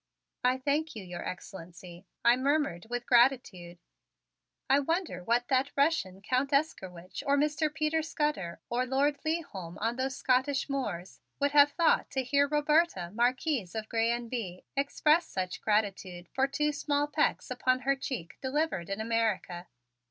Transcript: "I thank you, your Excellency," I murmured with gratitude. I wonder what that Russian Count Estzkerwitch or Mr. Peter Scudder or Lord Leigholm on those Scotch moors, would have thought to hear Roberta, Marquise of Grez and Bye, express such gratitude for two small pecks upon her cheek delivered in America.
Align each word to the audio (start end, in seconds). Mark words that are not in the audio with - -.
"I 0.43 0.57
thank 0.57 0.95
you, 0.95 1.03
your 1.03 1.23
Excellency," 1.23 2.07
I 2.25 2.35
murmured 2.35 2.87
with 2.89 3.05
gratitude. 3.05 3.77
I 4.67 4.79
wonder 4.79 5.23
what 5.23 5.47
that 5.49 5.69
Russian 5.77 6.23
Count 6.23 6.49
Estzkerwitch 6.49 7.21
or 7.27 7.37
Mr. 7.37 7.71
Peter 7.71 8.01
Scudder 8.01 8.59
or 8.67 8.87
Lord 8.87 9.19
Leigholm 9.23 9.77
on 9.77 9.97
those 9.97 10.15
Scotch 10.15 10.67
moors, 10.67 11.19
would 11.39 11.51
have 11.51 11.73
thought 11.73 12.09
to 12.13 12.23
hear 12.23 12.47
Roberta, 12.47 13.11
Marquise 13.13 13.75
of 13.75 13.87
Grez 13.89 14.11
and 14.17 14.31
Bye, 14.31 14.63
express 14.75 15.27
such 15.27 15.61
gratitude 15.61 16.29
for 16.33 16.47
two 16.47 16.71
small 16.71 17.05
pecks 17.05 17.51
upon 17.51 17.81
her 17.81 17.95
cheek 17.95 18.39
delivered 18.41 18.89
in 18.89 18.99
America. 19.01 19.67